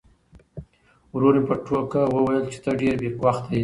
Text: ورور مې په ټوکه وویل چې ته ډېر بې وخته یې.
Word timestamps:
ورور 1.13 1.35
مې 1.39 1.43
په 1.49 1.55
ټوکه 1.65 2.01
وویل 2.15 2.43
چې 2.51 2.57
ته 2.63 2.71
ډېر 2.81 2.95
بې 3.01 3.09
وخته 3.23 3.49
یې. 3.55 3.59